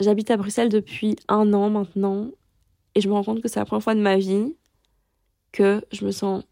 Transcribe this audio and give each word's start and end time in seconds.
J'habite 0.00 0.30
à 0.30 0.36
Bruxelles 0.38 0.70
depuis 0.70 1.16
un 1.28 1.52
an 1.52 1.68
maintenant 1.68 2.30
et 2.94 3.02
je 3.02 3.08
me 3.08 3.12
rends 3.12 3.22
compte 3.22 3.42
que 3.42 3.48
c'est 3.48 3.60
la 3.60 3.66
première 3.66 3.82
fois 3.82 3.94
de 3.94 4.00
ma 4.00 4.16
vie 4.16 4.56
que 5.52 5.84
je 5.92 6.04
me 6.06 6.10
sens 6.10 6.42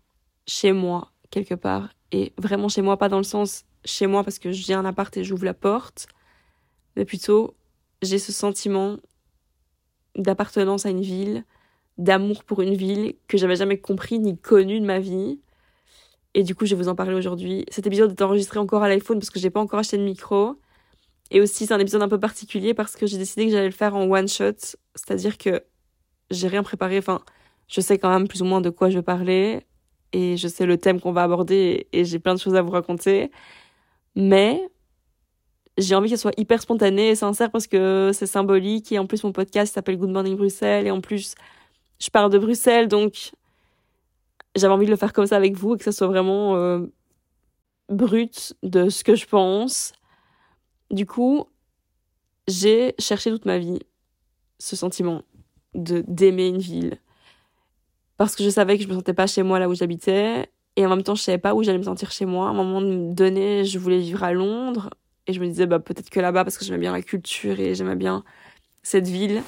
chez 0.47 0.73
moi 0.73 1.12
quelque 1.30 1.54
part 1.54 1.88
et 2.12 2.32
vraiment 2.37 2.69
chez 2.69 2.82
moi, 2.82 2.98
pas 2.98 3.08
dans 3.08 3.19
le 3.19 3.22
sens 3.24 3.64
chez 3.84 4.06
moi 4.06 4.22
parce 4.22 4.38
que 4.38 4.53
j'ai 4.53 4.74
un 4.74 4.84
appart 4.84 5.14
et 5.16 5.24
j'ouvre 5.24 5.45
la 5.45 5.54
porte, 5.54 6.08
mais 6.96 7.04
plutôt 7.04 7.54
j'ai 8.03 8.19
ce 8.19 8.32
sentiment 8.32 8.99
d'appartenance 10.15 10.85
à 10.85 10.90
une 10.90 11.01
ville, 11.01 11.44
d'amour 11.96 12.44
pour 12.44 12.60
une 12.60 12.74
ville 12.74 13.15
que 13.28 13.38
j'avais 13.38 13.56
jamais 13.56 13.78
compris 13.78 14.19
ni 14.19 14.37
connu 14.37 14.78
de 14.80 14.85
ma 14.85 15.01
vie. 15.01 15.40
Et 16.34 16.42
du 16.42 16.55
coup, 16.55 16.66
je 16.66 16.74
vais 16.74 16.83
vous 16.83 16.88
en 16.88 16.95
parler 16.95 17.15
aujourd'hui. 17.15 17.65
Cet 17.70 17.87
épisode 17.87 18.10
est 18.10 18.23
enregistré 18.23 18.59
encore 18.59 18.83
à 18.83 18.88
l'iPhone 18.88 19.19
parce 19.19 19.30
que 19.30 19.41
j'ai 19.41 19.51
pas 19.51 19.60
encore 19.60 19.78
acheté 19.78 19.96
de 19.96 20.02
micro. 20.02 20.56
Et 21.30 21.41
aussi, 21.41 21.66
c'est 21.66 21.74
un 21.74 21.79
épisode 21.79 22.02
un 22.02 22.09
peu 22.09 22.19
particulier 22.19 22.74
parce 22.74 22.97
que 22.97 23.06
j'ai 23.06 23.19
décidé 23.19 23.47
que 23.47 23.52
j'allais 23.52 23.66
le 23.66 23.73
faire 23.73 23.95
en 23.95 24.10
one 24.10 24.28
shot. 24.28 24.56
C'est-à-dire 24.95 25.37
que 25.38 25.62
j'ai 26.30 26.48
rien 26.48 26.62
préparé. 26.62 26.98
Enfin, 26.98 27.20
je 27.68 27.80
sais 27.80 27.98
quand 27.98 28.10
même 28.10 28.28
plus 28.28 28.42
ou 28.42 28.46
moins 28.46 28.60
de 28.60 28.70
quoi 28.70 28.91
je 28.91 28.98
vais 28.98 29.02
parler. 29.02 29.66
Et 30.12 30.37
je 30.38 30.48
sais 30.48 30.64
le 30.66 30.78
thème 30.78 31.01
qu'on 31.01 31.12
va 31.12 31.24
aborder. 31.24 31.87
Et 31.92 32.04
j'ai 32.04 32.18
plein 32.18 32.34
de 32.34 32.41
choses 32.41 32.54
à 32.54 32.62
vous 32.62 32.70
raconter. 32.70 33.30
Mais 34.16 34.60
j'ai 35.77 35.95
envie 35.95 36.09
qu'elle 36.09 36.18
soit 36.18 36.38
hyper 36.38 36.62
spontanée 36.62 37.10
et 37.10 37.14
sincère 37.14 37.51
parce 37.51 37.66
que 37.66 38.10
c'est 38.15 38.26
symbolique. 38.26 38.90
Et 38.92 38.98
en 38.98 39.06
plus, 39.06 39.23
mon 39.24 39.32
podcast 39.32 39.74
s'appelle 39.74 39.98
Good 39.98 40.10
Morning 40.10 40.37
Bruxelles. 40.37 40.87
Et 40.87 40.90
en 40.90 41.01
plus, 41.01 41.34
je 42.01 42.10
parle 42.10 42.32
de 42.32 42.38
Bruxelles. 42.38 42.88
Donc, 42.88 43.32
j'avais 44.56 44.73
envie 44.73 44.87
de 44.87 44.90
le 44.90 44.96
faire 44.96 45.12
comme 45.12 45.26
ça 45.26 45.37
avec 45.37 45.56
vous 45.56 45.74
et 45.74 45.79
que 45.79 45.84
ça 45.84 45.92
soit 45.92 46.06
vraiment 46.06 46.56
euh, 46.56 46.87
brut 47.88 48.54
de 48.62 48.88
ce 48.88 49.04
que 49.04 49.15
je 49.15 49.26
pense. 49.26 49.92
Du 50.91 51.06
coup, 51.06 51.47
j'ai 52.47 52.95
cherché 52.98 53.30
toute 53.30 53.45
ma 53.45 53.59
vie 53.59 53.79
ce 54.59 54.74
sentiment 54.74 55.23
de 55.74 56.02
d'aimer 56.09 56.48
une 56.48 56.59
ville. 56.59 56.99
Parce 58.16 58.35
que 58.35 58.43
je 58.43 58.51
savais 58.51 58.76
que 58.76 58.82
je 58.82 58.88
me 58.88 58.95
sentais 58.95 59.15
pas 59.15 59.27
chez 59.27 59.43
moi 59.43 59.59
là 59.59 59.68
où 59.68 59.74
j'habitais. 59.74 60.51
Et 60.77 60.87
en 60.87 60.88
même 60.88 61.02
temps 61.02 61.15
je 61.15 61.23
savais 61.23 61.38
pas 61.38 61.54
où 61.54 61.62
j'allais 61.62 61.79
me 61.79 61.85
sentir 61.85 62.10
chez 62.10 62.27
moi. 62.27 62.49
À 62.49 62.51
un 62.51 62.54
moment 62.54 62.80
donné 62.80 63.65
je 63.65 63.79
voulais 63.79 63.99
vivre 63.99 64.25
à 64.25 64.33
Londres. 64.33 64.91
Et 65.27 65.33
je 65.33 65.41
me 65.41 65.47
disais 65.47 65.67
bah 65.67 65.79
peut-être 65.79 66.11
que 66.11 66.21
là-bas 66.21 66.45
parce 66.45 66.57
que 66.59 66.65
j'aimais 66.65 66.79
bien 66.79 66.93
la 66.93 67.03
culture 67.03 67.61
et 67.61 67.75
j'aimais 67.75 67.97
bien 67.97 68.25
cette 68.83 69.07
ville. 69.07 69.43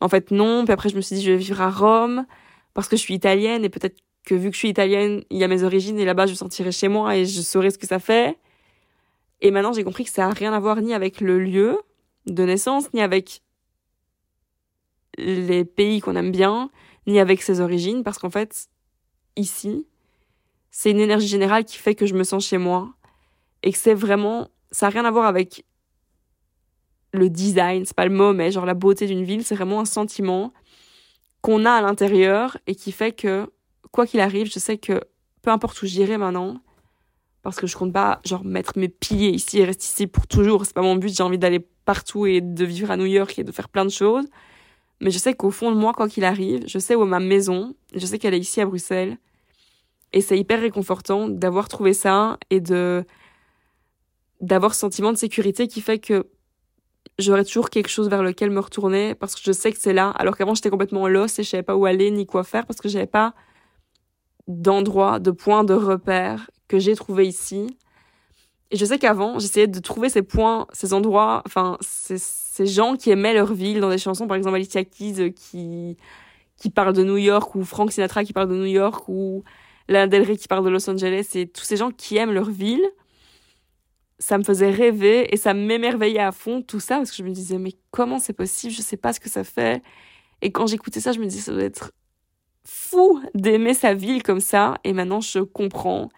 En 0.00 0.08
fait 0.08 0.30
non. 0.30 0.64
Puis 0.64 0.72
après 0.72 0.88
je 0.88 0.96
me 0.96 1.02
suis 1.02 1.16
dit 1.16 1.22
je 1.22 1.30
vais 1.32 1.36
vivre 1.36 1.60
à 1.60 1.70
Rome 1.70 2.26
parce 2.74 2.88
que 2.88 2.96
je 2.96 3.02
suis 3.02 3.14
italienne. 3.14 3.64
Et 3.64 3.68
peut-être 3.68 3.98
que 4.24 4.34
vu 4.34 4.48
que 4.48 4.54
je 4.54 4.60
suis 4.60 4.70
italienne 4.70 5.22
il 5.30 5.38
y 5.38 5.44
a 5.44 5.48
mes 5.48 5.62
origines. 5.62 5.98
Et 5.98 6.06
là-bas 6.06 6.26
je 6.26 6.32
me 6.32 6.36
sentirais 6.36 6.72
chez 6.72 6.88
moi 6.88 7.16
et 7.16 7.26
je 7.26 7.42
saurais 7.42 7.70
ce 7.70 7.78
que 7.78 7.86
ça 7.86 7.98
fait 7.98 8.38
et 9.40 9.50
maintenant, 9.50 9.72
j'ai 9.72 9.84
compris 9.84 10.04
que 10.04 10.10
ça 10.10 10.26
n'a 10.26 10.32
rien 10.32 10.52
à 10.52 10.60
voir 10.60 10.80
ni 10.80 10.94
avec 10.94 11.20
le 11.20 11.38
lieu 11.38 11.78
de 12.26 12.42
naissance, 12.44 12.92
ni 12.94 13.00
avec 13.00 13.42
les 15.18 15.64
pays 15.64 16.00
qu'on 16.00 16.16
aime 16.16 16.32
bien, 16.32 16.70
ni 17.06 17.20
avec 17.20 17.42
ses 17.42 17.60
origines, 17.60 18.02
parce 18.02 18.18
qu'en 18.18 18.30
fait, 18.30 18.68
ici, 19.36 19.86
c'est 20.70 20.90
une 20.90 21.00
énergie 21.00 21.28
générale 21.28 21.64
qui 21.64 21.76
fait 21.76 21.94
que 21.94 22.06
je 22.06 22.14
me 22.14 22.24
sens 22.24 22.46
chez 22.46 22.58
moi, 22.58 22.94
et 23.62 23.72
que 23.72 23.78
c'est 23.78 23.94
vraiment, 23.94 24.48
ça 24.70 24.86
n'a 24.86 24.90
rien 24.90 25.04
à 25.04 25.10
voir 25.10 25.26
avec 25.26 25.64
le 27.12 27.30
design, 27.30 27.84
c'est 27.84 27.96
pas 27.96 28.06
le 28.06 28.14
mot, 28.14 28.32
mais 28.32 28.50
genre 28.50 28.66
la 28.66 28.74
beauté 28.74 29.06
d'une 29.06 29.24
ville, 29.24 29.44
c'est 29.44 29.54
vraiment 29.54 29.80
un 29.80 29.86
sentiment 29.86 30.52
qu'on 31.40 31.64
a 31.64 31.72
à 31.72 31.80
l'intérieur 31.80 32.58
et 32.66 32.74
qui 32.74 32.92
fait 32.92 33.12
que, 33.12 33.50
quoi 33.90 34.06
qu'il 34.06 34.20
arrive, 34.20 34.50
je 34.52 34.58
sais 34.58 34.78
que 34.78 35.00
peu 35.42 35.50
importe 35.50 35.80
où 35.82 35.86
j'irai 35.86 36.18
maintenant, 36.18 36.60
parce 37.46 37.60
que 37.60 37.68
je 37.68 37.76
compte 37.76 37.92
pas 37.92 38.20
genre 38.24 38.44
mettre 38.44 38.76
mes 38.76 38.88
pieds 38.88 39.30
ici 39.30 39.60
et 39.60 39.64
rester 39.64 39.84
ici 39.84 40.06
pour 40.08 40.26
toujours. 40.26 40.66
C'est 40.66 40.74
pas 40.74 40.82
mon 40.82 40.96
but. 40.96 41.14
J'ai 41.14 41.22
envie 41.22 41.38
d'aller 41.38 41.60
partout 41.84 42.26
et 42.26 42.40
de 42.40 42.64
vivre 42.64 42.90
à 42.90 42.96
New 42.96 43.06
York 43.06 43.38
et 43.38 43.44
de 43.44 43.52
faire 43.52 43.68
plein 43.68 43.84
de 43.84 43.90
choses. 43.90 44.26
Mais 45.00 45.12
je 45.12 45.18
sais 45.18 45.32
qu'au 45.32 45.52
fond 45.52 45.70
de 45.70 45.76
moi, 45.76 45.92
quoi 45.92 46.08
qu'il 46.08 46.24
arrive, 46.24 46.64
je 46.66 46.80
sais 46.80 46.96
où 46.96 47.04
est 47.04 47.06
ma 47.06 47.20
maison. 47.20 47.76
Je 47.94 48.04
sais 48.04 48.18
qu'elle 48.18 48.34
est 48.34 48.40
ici 48.40 48.60
à 48.60 48.66
Bruxelles. 48.66 49.16
Et 50.12 50.22
c'est 50.22 50.36
hyper 50.36 50.60
réconfortant 50.60 51.28
d'avoir 51.28 51.68
trouvé 51.68 51.94
ça 51.94 52.36
et 52.50 52.60
de 52.60 53.04
d'avoir 54.40 54.74
ce 54.74 54.80
sentiment 54.80 55.12
de 55.12 55.16
sécurité 55.16 55.68
qui 55.68 55.80
fait 55.80 56.00
que 56.00 56.26
j'aurai 57.20 57.44
toujours 57.44 57.70
quelque 57.70 57.88
chose 57.88 58.08
vers 58.08 58.24
lequel 58.24 58.50
me 58.50 58.58
retourner 58.58 59.14
parce 59.14 59.36
que 59.36 59.40
je 59.44 59.52
sais 59.52 59.70
que 59.70 59.78
c'est 59.78 59.92
là. 59.92 60.10
Alors 60.10 60.36
qu'avant, 60.36 60.56
j'étais 60.56 60.70
complètement 60.70 61.06
lost 61.06 61.38
et 61.38 61.44
je 61.44 61.50
savais 61.50 61.62
pas 61.62 61.76
où 61.76 61.86
aller 61.86 62.10
ni 62.10 62.26
quoi 62.26 62.42
faire 62.42 62.66
parce 62.66 62.80
que 62.80 62.88
j'avais 62.88 63.06
pas 63.06 63.34
d'endroit, 64.48 65.20
de 65.20 65.30
point 65.30 65.62
de 65.62 65.74
repère 65.74 66.50
que 66.68 66.78
j'ai 66.78 66.94
trouvé 66.94 67.26
ici. 67.26 67.76
Et 68.70 68.76
je 68.76 68.84
sais 68.84 68.98
qu'avant, 68.98 69.38
j'essayais 69.38 69.68
de 69.68 69.78
trouver 69.78 70.08
ces 70.08 70.22
points, 70.22 70.66
ces 70.72 70.92
endroits, 70.92 71.42
enfin, 71.46 71.78
ces, 71.80 72.18
ces, 72.18 72.66
gens 72.66 72.96
qui 72.96 73.10
aimaient 73.10 73.34
leur 73.34 73.52
ville 73.54 73.80
dans 73.80 73.90
des 73.90 73.98
chansons, 73.98 74.26
par 74.26 74.36
exemple 74.36 74.56
Alicia 74.56 74.84
Keys 74.84 75.20
euh, 75.20 75.30
qui, 75.30 75.96
qui 76.56 76.70
parle 76.70 76.92
de 76.92 77.04
New 77.04 77.16
York, 77.16 77.54
ou 77.54 77.64
Frank 77.64 77.92
Sinatra 77.92 78.24
qui 78.24 78.32
parle 78.32 78.48
de 78.48 78.56
New 78.56 78.64
York, 78.64 79.08
ou 79.08 79.44
Lana 79.88 80.08
Del 80.08 80.22
Rey 80.22 80.36
qui 80.36 80.48
parle 80.48 80.64
de 80.64 80.70
Los 80.70 80.90
Angeles, 80.90 81.30
et 81.34 81.46
tous 81.46 81.62
ces 81.62 81.76
gens 81.76 81.90
qui 81.92 82.16
aiment 82.16 82.32
leur 82.32 82.50
ville. 82.50 82.84
Ça 84.18 84.38
me 84.38 84.42
faisait 84.42 84.70
rêver 84.70 85.32
et 85.32 85.36
ça 85.36 85.52
m'émerveillait 85.52 86.20
à 86.20 86.32
fond, 86.32 86.62
tout 86.62 86.80
ça, 86.80 86.96
parce 86.96 87.10
que 87.10 87.18
je 87.18 87.22
me 87.22 87.30
disais, 87.30 87.58
mais 87.58 87.72
comment 87.90 88.18
c'est 88.18 88.32
possible? 88.32 88.72
Je 88.72 88.80
sais 88.80 88.96
pas 88.96 89.12
ce 89.12 89.20
que 89.20 89.28
ça 89.28 89.44
fait. 89.44 89.82
Et 90.40 90.50
quand 90.50 90.66
j'écoutais 90.66 91.00
ça, 91.00 91.12
je 91.12 91.20
me 91.20 91.26
disais, 91.26 91.42
ça 91.42 91.52
doit 91.52 91.62
être 91.62 91.92
fou 92.64 93.20
d'aimer 93.34 93.74
sa 93.74 93.94
ville 93.94 94.22
comme 94.22 94.40
ça. 94.40 94.78
Et 94.84 94.94
maintenant, 94.94 95.20
je 95.20 95.40
comprends 95.40 96.08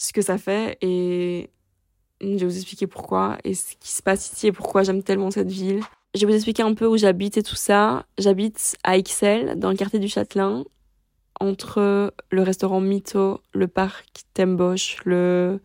ce 0.00 0.14
que 0.14 0.22
ça 0.22 0.38
fait 0.38 0.78
et 0.80 1.50
je 2.22 2.26
vais 2.26 2.46
vous 2.46 2.56
expliquer 2.56 2.86
pourquoi 2.86 3.36
et 3.44 3.54
ce 3.54 3.74
qui 3.78 3.90
se 3.90 4.02
passe 4.02 4.32
ici 4.32 4.46
et 4.46 4.52
pourquoi 4.52 4.82
j'aime 4.82 5.02
tellement 5.02 5.30
cette 5.30 5.50
ville. 5.50 5.82
Je 6.14 6.20
vais 6.20 6.26
vous 6.26 6.34
expliquer 6.34 6.62
un 6.62 6.72
peu 6.74 6.86
où 6.86 6.96
j'habite 6.96 7.36
et 7.36 7.42
tout 7.42 7.54
ça. 7.54 8.06
J'habite 8.18 8.76
à 8.82 8.96
Ixelles, 8.96 9.58
dans 9.58 9.70
le 9.70 9.76
quartier 9.76 9.98
du 9.98 10.08
Châtelain, 10.08 10.64
entre 11.38 12.14
le 12.30 12.42
restaurant 12.42 12.80
Mito, 12.80 13.40
le 13.52 13.68
parc 13.68 14.24
Temboche, 14.32 14.96
le 15.04 15.60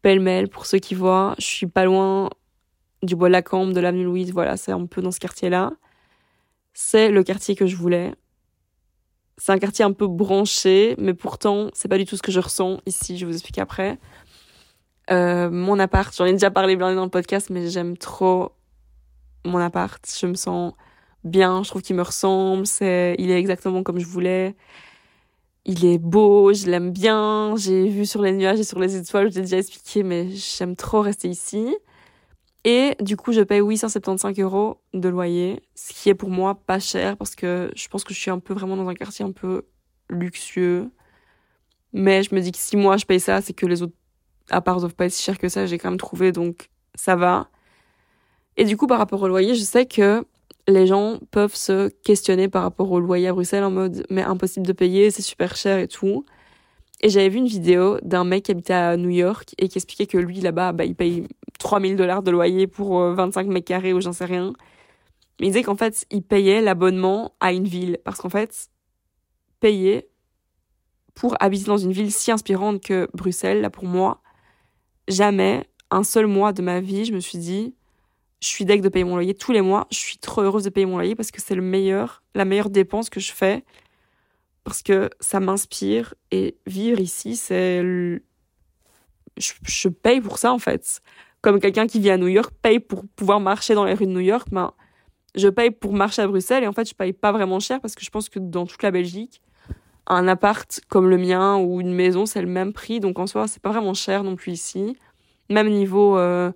pêle 0.00 0.48
pour 0.48 0.64
ceux 0.64 0.78
qui 0.78 0.94
voient. 0.94 1.34
Je 1.38 1.44
suis 1.44 1.66
pas 1.66 1.84
loin 1.84 2.30
du 3.02 3.16
bois 3.16 3.28
de 3.28 3.32
la 3.32 3.42
Cambre, 3.42 3.74
de 3.74 3.80
l'avenue 3.80 4.04
Louise, 4.04 4.32
voilà, 4.32 4.56
c'est 4.56 4.72
un 4.72 4.86
peu 4.86 5.02
dans 5.02 5.12
ce 5.12 5.20
quartier-là. 5.20 5.72
C'est 6.72 7.10
le 7.10 7.22
quartier 7.22 7.54
que 7.54 7.66
je 7.66 7.76
voulais. 7.76 8.14
C'est 9.38 9.52
un 9.52 9.58
quartier 9.58 9.84
un 9.84 9.92
peu 9.92 10.06
branché, 10.08 10.96
mais 10.98 11.14
pourtant, 11.14 11.68
c'est 11.72 11.88
pas 11.88 11.96
du 11.96 12.04
tout 12.04 12.16
ce 12.16 12.22
que 12.22 12.32
je 12.32 12.40
ressens 12.40 12.80
ici. 12.86 13.16
Je 13.16 13.24
vous 13.24 13.32
expliquer 13.32 13.60
après. 13.60 13.98
Euh, 15.10 15.48
mon 15.50 15.78
appart, 15.78 16.14
j'en 16.14 16.26
ai 16.26 16.32
déjà 16.32 16.50
parlé 16.50 16.76
bien 16.76 16.94
dans 16.94 17.04
le 17.04 17.10
podcast, 17.10 17.48
mais 17.50 17.70
j'aime 17.70 17.96
trop 17.96 18.52
mon 19.44 19.58
appart. 19.58 20.04
Je 20.20 20.26
me 20.26 20.34
sens 20.34 20.74
bien, 21.24 21.62
je 21.62 21.70
trouve 21.70 21.82
qu'il 21.82 21.96
me 21.96 22.02
ressemble, 22.02 22.66
c'est, 22.66 23.14
il 23.18 23.30
est 23.30 23.38
exactement 23.38 23.82
comme 23.82 23.98
je 23.98 24.06
voulais. 24.06 24.54
Il 25.64 25.84
est 25.84 25.98
beau, 25.98 26.52
je 26.52 26.66
l'aime 26.66 26.92
bien, 26.92 27.54
j'ai 27.56 27.88
vu 27.88 28.06
sur 28.06 28.22
les 28.22 28.32
nuages 28.32 28.58
et 28.60 28.64
sur 28.64 28.78
les 28.78 28.96
étoiles, 28.96 29.30
je 29.30 29.36
l'ai 29.36 29.42
déjà 29.42 29.58
expliqué, 29.58 30.02
mais 30.02 30.30
j'aime 30.30 30.76
trop 30.76 31.00
rester 31.00 31.28
ici. 31.28 31.76
Et 32.64 32.96
du 33.00 33.16
coup, 33.16 33.32
je 33.32 33.40
paye 33.40 33.60
875 33.60 34.38
euros 34.40 34.80
de 34.92 35.08
loyer, 35.08 35.62
ce 35.74 35.92
qui 35.92 36.08
est 36.08 36.14
pour 36.14 36.30
moi 36.30 36.54
pas 36.54 36.80
cher 36.80 37.16
parce 37.16 37.34
que 37.34 37.70
je 37.74 37.88
pense 37.88 38.04
que 38.04 38.12
je 38.12 38.18
suis 38.18 38.30
un 38.30 38.40
peu 38.40 38.54
vraiment 38.54 38.76
dans 38.76 38.88
un 38.88 38.94
quartier 38.94 39.24
un 39.24 39.32
peu 39.32 39.62
luxueux. 40.10 40.90
Mais 41.92 42.22
je 42.22 42.34
me 42.34 42.40
dis 42.40 42.52
que 42.52 42.58
si 42.58 42.76
moi 42.76 42.96
je 42.96 43.06
paye 43.06 43.20
ça, 43.20 43.40
c'est 43.40 43.52
que 43.52 43.66
les 43.66 43.82
autres 43.82 43.94
apparts 44.50 44.80
doivent 44.80 44.94
pas 44.94 45.06
être 45.06 45.12
si 45.12 45.22
chers 45.22 45.38
que 45.38 45.48
ça, 45.48 45.66
j'ai 45.66 45.78
quand 45.78 45.90
même 45.90 45.98
trouvé, 45.98 46.32
donc 46.32 46.70
ça 46.94 47.16
va. 47.16 47.48
Et 48.56 48.64
du 48.64 48.76
coup, 48.76 48.86
par 48.86 48.98
rapport 48.98 49.22
au 49.22 49.28
loyer, 49.28 49.54
je 49.54 49.62
sais 49.62 49.86
que 49.86 50.24
les 50.66 50.86
gens 50.86 51.18
peuvent 51.30 51.54
se 51.54 51.88
questionner 51.88 52.48
par 52.48 52.62
rapport 52.62 52.90
au 52.90 53.00
loyer 53.00 53.28
à 53.28 53.32
Bruxelles 53.32 53.64
en 53.64 53.70
mode 53.70 54.04
mais 54.10 54.22
impossible 54.22 54.66
de 54.66 54.72
payer, 54.72 55.10
c'est 55.10 55.22
super 55.22 55.56
cher 55.56 55.78
et 55.78 55.88
tout. 55.88 56.24
Et 57.00 57.08
j'avais 57.08 57.28
vu 57.28 57.38
une 57.38 57.46
vidéo 57.46 57.98
d'un 58.02 58.24
mec 58.24 58.44
qui 58.44 58.50
habitait 58.50 58.74
à 58.74 58.96
New 58.96 59.10
York 59.10 59.54
et 59.58 59.68
qui 59.68 59.78
expliquait 59.78 60.06
que 60.06 60.18
lui, 60.18 60.40
là-bas, 60.40 60.72
bah, 60.72 60.84
il 60.84 60.96
paye 60.96 61.28
3000 61.58 61.96
dollars 61.96 62.22
de 62.22 62.30
loyer 62.30 62.66
pour 62.66 63.00
25 63.00 63.46
euh, 63.46 63.50
mètres 63.50 63.66
carrés 63.66 63.92
ou 63.92 64.00
j'en 64.00 64.12
sais 64.12 64.24
rien. 64.24 64.52
Mais 65.40 65.46
il 65.46 65.50
disait 65.50 65.62
qu'en 65.62 65.76
fait, 65.76 66.06
il 66.10 66.22
payait 66.22 66.60
l'abonnement 66.60 67.34
à 67.40 67.52
une 67.52 67.66
ville. 67.66 67.98
Parce 68.04 68.20
qu'en 68.20 68.28
fait, 68.28 68.68
payer 69.60 70.08
pour 71.14 71.36
habiter 71.40 71.66
dans 71.66 71.78
une 71.78 71.92
ville 71.92 72.12
si 72.12 72.30
inspirante 72.30 72.82
que 72.82 73.08
Bruxelles, 73.12 73.60
là, 73.60 73.70
pour 73.70 73.84
moi, 73.84 74.22
jamais, 75.08 75.68
un 75.90 76.04
seul 76.04 76.26
mois 76.26 76.52
de 76.52 76.62
ma 76.62 76.80
vie, 76.80 77.04
je 77.04 77.12
me 77.12 77.20
suis 77.20 77.38
dit, 77.38 77.74
je 78.40 78.48
suis 78.48 78.64
deg 78.64 78.82
de 78.82 78.88
payer 78.88 79.04
mon 79.04 79.16
loyer 79.16 79.34
tous 79.34 79.52
les 79.52 79.62
mois. 79.62 79.86
Je 79.90 79.98
suis 79.98 80.18
trop 80.18 80.42
heureuse 80.42 80.64
de 80.64 80.70
payer 80.70 80.86
mon 80.86 80.96
loyer 80.96 81.14
parce 81.14 81.30
que 81.30 81.40
c'est 81.40 81.54
le 81.54 81.62
meilleur, 81.62 82.22
la 82.34 82.44
meilleure 82.44 82.70
dépense 82.70 83.10
que 83.10 83.20
je 83.20 83.32
fais 83.32 83.64
parce 84.68 84.82
que 84.82 85.08
ça 85.18 85.40
m'inspire 85.40 86.12
et 86.30 86.58
vivre 86.66 87.00
ici, 87.00 87.36
c'est. 87.36 87.82
Je, 89.38 89.88
paye 89.88 90.20
pour 90.20 90.36
ça 90.36 90.52
en 90.52 90.58
fait. 90.58 91.00
Comme 91.48 91.60
quelqu'un 91.60 91.86
qui 91.86 91.98
vit 91.98 92.10
à 92.10 92.18
New 92.18 92.28
York 92.28 92.52
paye 92.60 92.78
pour 92.78 93.06
pouvoir 93.16 93.40
marcher 93.40 93.74
dans 93.74 93.86
les 93.86 93.94
rues 93.94 94.04
de 94.04 94.12
New 94.12 94.20
York, 94.20 94.48
ben, 94.52 94.72
je 95.34 95.48
paye 95.48 95.70
pour 95.70 95.94
marcher 95.94 96.20
à 96.20 96.26
Bruxelles 96.26 96.62
et 96.62 96.66
en 96.66 96.74
fait, 96.74 96.86
je 96.86 96.94
paye 96.94 97.14
pas 97.14 97.32
vraiment 97.32 97.58
cher 97.58 97.80
parce 97.80 97.94
que 97.94 98.04
je 98.04 98.10
pense 98.10 98.28
que 98.28 98.38
dans 98.38 98.66
toute 98.66 98.82
la 98.82 98.90
Belgique, 98.90 99.40
un 100.08 100.28
appart 100.28 100.78
comme 100.90 101.08
le 101.08 101.16
mien 101.16 101.56
ou 101.56 101.80
une 101.80 101.94
maison, 101.94 102.26
c'est 102.26 102.42
le 102.42 102.48
même 102.48 102.74
prix. 102.74 103.00
Donc 103.00 103.18
en 103.18 103.26
soi, 103.26 103.48
c'est 103.48 103.62
pas 103.62 103.70
vraiment 103.70 103.94
cher 103.94 104.24
non 104.24 104.36
plus 104.36 104.52
ici. 104.52 104.98
Même 105.48 105.70
niveau. 105.70 106.18
Euh, 106.18 106.52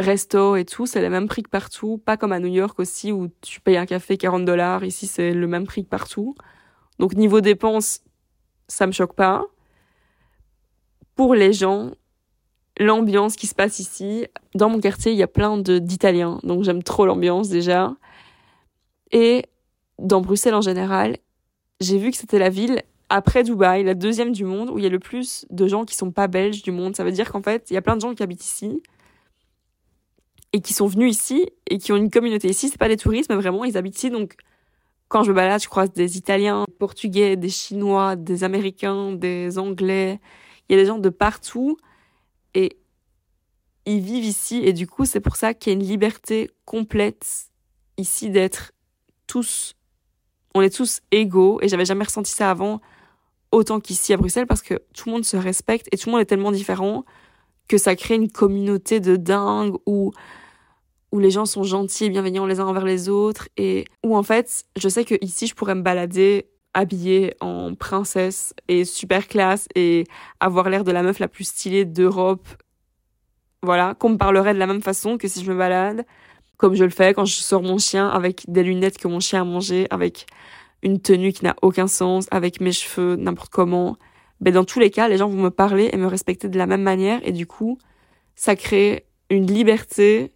resto 0.00 0.56
et 0.56 0.64
tout, 0.64 0.86
c'est 0.86 1.00
le 1.00 1.08
même 1.08 1.28
prix 1.28 1.44
que 1.44 1.48
partout. 1.48 2.02
Pas 2.04 2.16
comme 2.16 2.32
à 2.32 2.40
New 2.40 2.52
York 2.52 2.76
aussi 2.80 3.12
où 3.12 3.28
tu 3.40 3.60
payes 3.60 3.76
un 3.76 3.86
café 3.86 4.16
40 4.16 4.44
dollars. 4.46 4.82
Ici, 4.82 5.06
c'est 5.06 5.32
le 5.32 5.46
même 5.46 5.64
prix 5.64 5.84
que 5.84 5.90
partout. 5.90 6.34
Donc, 6.98 7.14
niveau 7.14 7.40
dépenses, 7.40 8.00
ça 8.66 8.88
me 8.88 8.92
choque 8.92 9.14
pas. 9.14 9.44
Pour 11.14 11.36
les 11.36 11.52
gens, 11.52 11.92
l'ambiance 12.78 13.36
qui 13.36 13.46
se 13.46 13.54
passe 13.54 13.78
ici, 13.78 14.26
dans 14.54 14.70
mon 14.70 14.80
quartier, 14.80 15.12
il 15.12 15.18
y 15.18 15.22
a 15.22 15.28
plein 15.28 15.58
d'Italiens. 15.58 16.40
Donc, 16.44 16.62
j'aime 16.62 16.82
trop 16.82 17.06
l'ambiance 17.06 17.48
déjà. 17.48 17.94
Et 19.10 19.44
dans 19.98 20.20
Bruxelles 20.20 20.54
en 20.54 20.60
général, 20.60 21.16
j'ai 21.80 21.98
vu 21.98 22.10
que 22.10 22.16
c'était 22.16 22.38
la 22.38 22.50
ville 22.50 22.82
après 23.08 23.42
Dubaï, 23.42 23.84
la 23.84 23.94
deuxième 23.94 24.32
du 24.32 24.44
monde, 24.44 24.70
où 24.70 24.78
il 24.78 24.84
y 24.84 24.86
a 24.86 24.90
le 24.90 24.98
plus 24.98 25.46
de 25.50 25.66
gens 25.66 25.84
qui 25.84 25.94
sont 25.94 26.10
pas 26.10 26.28
belges 26.28 26.62
du 26.62 26.70
monde. 26.70 26.94
Ça 26.94 27.04
veut 27.04 27.12
dire 27.12 27.32
qu'en 27.32 27.42
fait, 27.42 27.70
il 27.70 27.74
y 27.74 27.76
a 27.76 27.82
plein 27.82 27.96
de 27.96 28.00
gens 28.00 28.14
qui 28.14 28.22
habitent 28.22 28.44
ici 28.44 28.82
et 30.52 30.60
qui 30.60 30.72
sont 30.72 30.86
venus 30.86 31.10
ici 31.10 31.50
et 31.68 31.78
qui 31.78 31.92
ont 31.92 31.96
une 31.96 32.10
communauté 32.10 32.48
ici. 32.48 32.68
C'est 32.68 32.78
pas 32.78 32.88
des 32.88 32.96
touristes, 32.96 33.30
mais 33.30 33.36
vraiment, 33.36 33.64
ils 33.64 33.76
habitent 33.76 33.96
ici. 33.96 34.10
Donc, 34.10 34.34
quand 35.08 35.22
je 35.22 35.30
me 35.30 35.36
balade, 35.36 35.62
je 35.62 35.68
croise 35.68 35.92
des 35.92 36.18
Italiens, 36.18 36.64
des 36.68 36.74
Portugais, 36.74 37.36
des 37.36 37.48
Chinois, 37.48 38.14
des 38.14 38.44
Américains, 38.44 39.12
des 39.12 39.58
Anglais. 39.58 40.20
Il 40.68 40.76
y 40.76 40.78
a 40.78 40.82
des 40.82 40.86
gens 40.86 40.98
de 40.98 41.08
partout 41.08 41.78
et 42.54 42.78
ils 43.86 44.00
vivent 44.00 44.24
ici. 44.24 44.60
Et 44.64 44.72
du 44.72 44.86
coup, 44.86 45.04
c'est 45.04 45.20
pour 45.20 45.36
ça 45.36 45.54
qu'il 45.54 45.72
y 45.72 45.76
a 45.76 45.78
une 45.78 45.86
liberté 45.86 46.50
complète 46.64 47.50
ici 47.96 48.30
d'être 48.30 48.72
tous, 49.26 49.74
on 50.54 50.60
est 50.60 50.74
tous 50.74 51.00
égaux. 51.10 51.60
Et 51.62 51.68
j'avais 51.68 51.84
jamais 51.84 52.04
ressenti 52.04 52.32
ça 52.32 52.50
avant 52.50 52.80
autant 53.50 53.80
qu'ici 53.80 54.12
à 54.12 54.16
Bruxelles 54.16 54.46
parce 54.46 54.62
que 54.62 54.74
tout 54.94 55.08
le 55.08 55.12
monde 55.12 55.24
se 55.24 55.36
respecte 55.36 55.88
et 55.90 55.96
tout 55.96 56.08
le 56.08 56.12
monde 56.12 56.20
est 56.20 56.26
tellement 56.26 56.52
différent 56.52 57.04
que 57.66 57.78
ça 57.78 57.96
crée 57.96 58.14
une 58.14 58.30
communauté 58.30 59.00
de 59.00 59.16
dingue 59.16 59.74
où, 59.86 60.12
où 61.12 61.18
les 61.18 61.30
gens 61.30 61.46
sont 61.46 61.62
gentils 61.62 62.04
et 62.04 62.10
bienveillants 62.10 62.46
les 62.46 62.60
uns 62.60 62.66
envers 62.66 62.84
les 62.84 63.08
autres 63.08 63.48
et 63.56 63.86
où 64.04 64.16
en 64.16 64.22
fait, 64.22 64.64
je 64.76 64.88
sais 64.88 65.04
que 65.04 65.14
ici 65.22 65.46
je 65.46 65.54
pourrais 65.54 65.74
me 65.74 65.82
balader 65.82 66.48
habillée 66.74 67.34
en 67.40 67.74
princesse 67.74 68.54
et 68.68 68.84
super 68.84 69.26
classe 69.26 69.68
et 69.74 70.04
avoir 70.40 70.68
l'air 70.68 70.84
de 70.84 70.92
la 70.92 71.02
meuf 71.02 71.18
la 71.18 71.28
plus 71.28 71.44
stylée 71.44 71.84
d'Europe. 71.84 72.46
Voilà, 73.62 73.94
qu'on 73.98 74.10
me 74.10 74.16
parlerait 74.16 74.54
de 74.54 74.58
la 74.58 74.66
même 74.66 74.82
façon 74.82 75.18
que 75.18 75.26
si 75.28 75.44
je 75.44 75.50
me 75.50 75.58
balade, 75.58 76.04
comme 76.56 76.74
je 76.74 76.84
le 76.84 76.90
fais 76.90 77.14
quand 77.14 77.24
je 77.24 77.34
sors 77.34 77.62
mon 77.62 77.78
chien 77.78 78.08
avec 78.08 78.44
des 78.48 78.62
lunettes 78.62 78.98
que 78.98 79.08
mon 79.08 79.20
chien 79.20 79.42
a 79.42 79.44
mangé, 79.44 79.86
avec 79.90 80.26
une 80.82 81.00
tenue 81.00 81.32
qui 81.32 81.44
n'a 81.44 81.56
aucun 81.62 81.88
sens, 81.88 82.26
avec 82.30 82.60
mes 82.60 82.72
cheveux 82.72 83.16
n'importe 83.16 83.50
comment. 83.50 83.96
Mais 84.40 84.52
dans 84.52 84.64
tous 84.64 84.78
les 84.78 84.90
cas, 84.90 85.08
les 85.08 85.16
gens 85.16 85.28
vont 85.28 85.42
me 85.42 85.50
parler 85.50 85.90
et 85.92 85.96
me 85.96 86.06
respecter 86.06 86.48
de 86.48 86.58
la 86.58 86.66
même 86.66 86.82
manière 86.82 87.20
et 87.24 87.32
du 87.32 87.46
coup, 87.46 87.78
ça 88.36 88.54
crée 88.54 89.06
une 89.30 89.46
liberté 89.46 90.32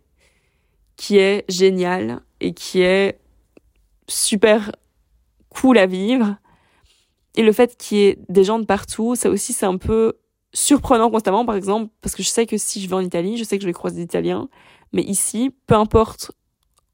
qui 0.96 1.18
est 1.18 1.44
géniale 1.48 2.20
et 2.40 2.52
qui 2.52 2.82
est 2.82 3.20
super 4.08 4.72
cool 5.52 5.78
à 5.78 5.86
vivre. 5.86 6.36
Et 7.34 7.42
le 7.42 7.52
fait 7.52 7.76
qu'il 7.76 7.98
y 7.98 8.02
ait 8.02 8.18
des 8.28 8.44
gens 8.44 8.58
de 8.58 8.66
partout, 8.66 9.14
ça 9.14 9.30
aussi 9.30 9.52
c'est 9.52 9.66
un 9.66 9.78
peu 9.78 10.14
surprenant 10.54 11.10
constamment 11.10 11.46
par 11.46 11.56
exemple 11.56 11.90
parce 12.02 12.14
que 12.14 12.22
je 12.22 12.28
sais 12.28 12.46
que 12.46 12.58
si 12.58 12.82
je 12.82 12.88
vais 12.88 12.94
en 12.94 13.00
Italie, 13.00 13.38
je 13.38 13.44
sais 13.44 13.56
que 13.56 13.62
je 13.62 13.68
vais 13.68 13.72
croiser 13.72 13.96
des 13.96 14.02
Italiens, 14.02 14.48
mais 14.92 15.02
ici, 15.02 15.54
peu 15.66 15.74
importe 15.74 16.32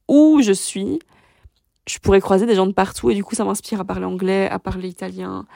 où 0.07 0.41
je 0.43 0.53
suis, 0.53 1.01
je 1.89 1.99
pourrais 1.99 2.21
croiser 2.21 2.47
des 2.47 2.55
gens 2.55 2.67
de 2.67 2.73
partout 2.73 3.11
et 3.11 3.15
du 3.15 3.25
coup 3.25 3.35
ça 3.35 3.45
m'inspire 3.45 3.81
à 3.81 3.85
parler 3.85 4.05
anglais, 4.05 4.49
à 4.49 4.59
parler 4.59 4.89
italien, 4.89 5.47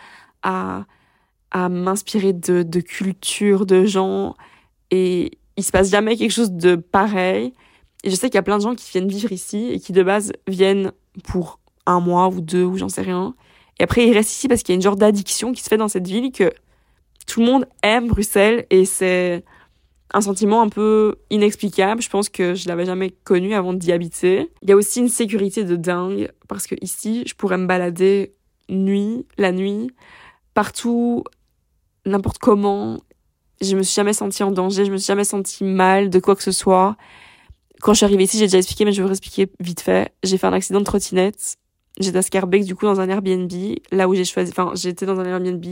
à, 0.43 0.85
à 1.53 1.69
m'inspirer 1.69 2.33
de, 2.33 2.63
de 2.63 2.81
culture, 2.81 3.67
de 3.67 3.85
gens 3.85 4.35
et 4.91 5.39
il 5.57 5.65
se 5.65 5.71
passe 5.71 5.91
jamais 5.91 6.17
quelque 6.17 6.33
chose 6.33 6.53
de 6.53 6.77
pareil. 6.77 7.53
Et 8.05 8.11
je 8.11 8.17
sais 8.17 8.29
qu'il 8.29 8.35
y 8.35 8.39
a 8.39 8.43
plein 8.43 8.59
de 8.59 8.63
gens 8.63 8.75
qui 8.75 8.91
viennent 8.91 9.09
vivre 9.09 9.31
ici 9.31 9.71
et 9.71 9.79
qui 9.79 9.93
de 9.93 10.03
base 10.03 10.33
viennent 10.49 10.93
pour 11.25 11.61
un 11.87 12.00
mois 12.00 12.29
ou 12.29 12.40
deux 12.40 12.64
ou 12.64 12.76
j'en 12.76 12.88
sais 12.88 13.02
rien. 13.02 13.34
Et 13.79 13.84
après 13.84 14.06
ils 14.06 14.12
restent 14.12 14.32
ici 14.32 14.49
parce 14.49 14.62
qu'il 14.62 14.73
y 14.73 14.75
a 14.75 14.76
une 14.76 14.82
genre 14.82 14.96
d'addiction 14.96 15.52
qui 15.52 15.62
se 15.62 15.69
fait 15.69 15.76
dans 15.76 15.88
cette 15.88 16.06
ville 16.06 16.32
que 16.32 16.52
tout 17.26 17.40
le 17.40 17.46
monde 17.46 17.67
aime 17.82 18.08
Bruxelles 18.08 18.67
et 18.70 18.84
c'est 18.84 19.44
un 20.14 20.20
sentiment 20.20 20.62
un 20.62 20.69
peu 20.69 21.17
inexplicable. 21.31 22.02
Je 22.02 22.11
pense 22.11 22.29
que 22.29 22.55
je 22.55 22.69
l'avais 22.69 22.84
jamais 22.84 23.11
connu 23.11 23.55
avant 23.55 23.73
d'y 23.73 23.93
habiter. 23.93 24.50
Il 24.62 24.69
y 24.69 24.73
a 24.73 24.76
aussi 24.76 25.00
une 25.00 25.08
sécurité 25.08 25.64
de 25.64 25.76
dingue 25.76 26.31
parce 26.49 26.67
que 26.67 26.75
ici, 26.81 27.25
je 27.26 27.34
pourrais 27.34 27.58
me 27.58 27.67
balader 27.67 28.34
nuit, 28.69 29.26
la 29.38 29.52
nuit, 29.52 29.90
partout, 30.55 31.25
n'importe 32.05 32.38
comment. 32.38 33.00
Je 33.61 33.76
me 33.76 33.82
suis 33.82 33.94
jamais 33.94 34.12
sentie 34.12 34.43
en 34.43 34.50
danger, 34.50 34.84
je 34.84 34.93
me 34.93 34.96
suis 34.96 35.06
jamais 35.06 35.25
sentie 35.25 35.64
mal 35.64 36.11
de 36.11 36.19
quoi 36.19 36.37
que 36.37 36.43
ce 36.43 36.52
soit. 36.52 36.96
Quand 37.81 37.93
je 37.94 37.99
suis 37.99 38.05
arrivée 38.05 38.25
ici, 38.25 38.38
j'ai 38.38 38.46
déjà 38.46 38.58
expliqué, 38.58 38.84
mais 38.84 38.93
je 38.93 39.02
vais 39.02 39.06
vous 39.06 39.12
expliquer 39.12 39.50
vite 39.61 39.81
fait. 39.81 40.12
J'ai 40.23 40.38
fait 40.38 40.46
un 40.46 40.52
accident 40.52 40.81
de 40.81 40.84
trottinette. 40.84 41.56
J'étais 42.00 42.19
à 42.19 42.23
Scarbeck, 42.23 42.65
du 42.65 42.75
coup, 42.75 42.87
dans 42.87 43.00
un 43.00 43.09
Airbnb, 43.09 43.53
là 43.91 44.09
où 44.09 44.15
j'ai 44.15 44.25
choisi, 44.25 44.50
enfin, 44.50 44.73
j'étais 44.75 45.06
dans 45.06 45.21
un 45.21 45.25
Airbnb 45.25 45.65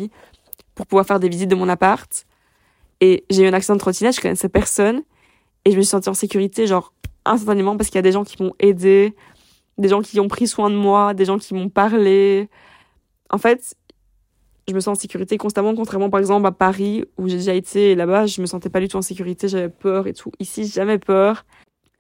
pour 0.75 0.87
pouvoir 0.87 1.07
faire 1.07 1.21
des 1.21 1.29
visites 1.29 1.49
de 1.49 1.55
mon 1.55 1.69
appart. 1.69 2.27
Et 3.01 3.25
j'ai 3.31 3.45
eu 3.45 3.47
un 3.47 3.55
accident 3.55 3.75
de 3.75 3.81
trottinette, 3.81 4.17
je 4.17 4.21
connaissais 4.21 4.49
personne. 4.49 5.03
Et 5.65 5.73
je 5.73 5.77
me 5.77 5.83
suis 5.83 5.91
sentie 5.91 6.09
en 6.09 6.15
sécurité, 6.15 6.67
genre, 6.67 6.93
instantanément, 7.25 7.77
parce 7.77 7.89
qu'il 7.89 7.97
y 7.97 8.01
a 8.01 8.03
des 8.03 8.13
gens 8.13 8.25
qui 8.25 8.43
m'ont 8.43 8.53
aidé, 8.59 9.15
des 9.79 9.89
gens 9.89 10.03
qui 10.03 10.21
ont 10.21 10.29
pris 10.29 10.47
soin 10.47 10.71
de 10.71 10.77
moi, 10.77 11.15
des 11.15 11.25
gens 11.25 11.39
qui 11.39 11.55
m'ont 11.55 11.69
parlé. 11.69 12.49
En 13.31 13.39
fait, 13.39 13.75
je 14.69 14.75
me 14.75 14.81
sens 14.81 14.99
en 14.99 15.01
sécurité 15.01 15.39
constamment, 15.39 15.75
contrairement 15.75 16.11
par 16.11 16.21
exemple 16.21 16.47
à 16.47 16.53
Paris, 16.53 17.05
où 17.19 17.29
j'ai 17.29 17.37
déjà 17.37 17.55
été, 17.55 17.95
là-bas, 17.95 18.27
je 18.27 18.41
me 18.41 18.47
sentais 18.47 18.69
pas 18.69 18.81
du 18.81 18.89
tout 18.89 18.97
en 18.97 19.03
sécurité, 19.03 19.49
j'avais 19.49 19.69
peur 19.69 20.07
et 20.07 20.13
tout. 20.13 20.31
Ici, 20.39 20.67
jamais 20.67 20.99
peur. 20.99 21.45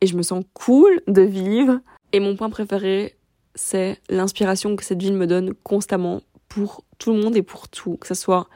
Et 0.00 0.06
je 0.06 0.16
me 0.16 0.22
sens 0.22 0.44
cool 0.54 1.02
de 1.06 1.22
vivre. 1.22 1.80
Et 2.12 2.20
mon 2.20 2.36
point 2.36 2.50
préféré, 2.50 3.16
c'est 3.60 4.00
l'inspiration 4.08 4.74
que 4.74 4.82
cette 4.82 5.02
ville 5.02 5.12
me 5.12 5.26
donne 5.26 5.52
constamment 5.62 6.22
pour 6.48 6.82
tout 6.98 7.12
le 7.12 7.20
monde 7.20 7.36
et 7.36 7.42
pour 7.42 7.68
tout. 7.68 7.98
Que 7.98 8.06
ce 8.06 8.14
soit 8.14 8.48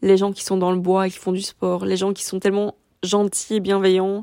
les 0.00 0.16
gens 0.16 0.32
qui 0.32 0.44
sont 0.44 0.56
dans 0.56 0.70
le 0.70 0.78
bois 0.78 1.08
et 1.08 1.10
qui 1.10 1.18
font 1.18 1.32
du 1.32 1.42
sport, 1.42 1.84
les 1.84 1.96
gens 1.96 2.12
qui 2.12 2.24
sont 2.24 2.38
tellement 2.38 2.76
gentils 3.02 3.56
et 3.56 3.60
bienveillants 3.60 4.22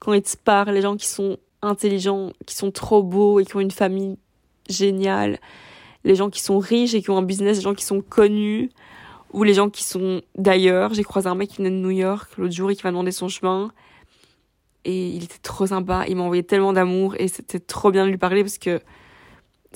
quand 0.00 0.12
ils 0.14 0.22
te 0.22 0.36
parlent, 0.36 0.70
les 0.70 0.82
gens 0.82 0.96
qui 0.96 1.06
sont 1.06 1.38
intelligents, 1.62 2.32
qui 2.44 2.56
sont 2.56 2.72
trop 2.72 3.04
beaux 3.04 3.38
et 3.38 3.44
qui 3.44 3.56
ont 3.56 3.60
une 3.60 3.70
famille 3.70 4.18
géniale, 4.68 5.38
les 6.02 6.16
gens 6.16 6.28
qui 6.28 6.40
sont 6.40 6.58
riches 6.58 6.94
et 6.94 7.00
qui 7.00 7.10
ont 7.10 7.16
un 7.16 7.22
business, 7.22 7.58
les 7.58 7.62
gens 7.62 7.74
qui 7.74 7.84
sont 7.84 8.00
connus, 8.00 8.70
ou 9.32 9.44
les 9.44 9.54
gens 9.54 9.70
qui 9.70 9.84
sont 9.84 10.22
d'ailleurs. 10.36 10.92
J'ai 10.92 11.04
croisé 11.04 11.28
un 11.28 11.36
mec 11.36 11.50
qui 11.50 11.58
venait 11.58 11.70
de 11.70 11.76
New 11.76 11.90
York 11.90 12.32
l'autre 12.36 12.52
jour 12.52 12.70
et 12.70 12.76
qui 12.76 12.84
m'a 12.84 12.90
demandé 12.90 13.12
son 13.12 13.28
chemin. 13.28 13.70
Et 14.84 15.08
il 15.08 15.22
était 15.22 15.38
trop 15.38 15.68
sympa, 15.68 16.04
il 16.08 16.16
m'a 16.16 16.22
envoyé 16.24 16.42
tellement 16.42 16.72
d'amour 16.72 17.14
et 17.18 17.28
c'était 17.28 17.60
trop 17.60 17.92
bien 17.92 18.04
de 18.06 18.10
lui 18.10 18.18
parler 18.18 18.42
parce 18.42 18.58
que 18.58 18.80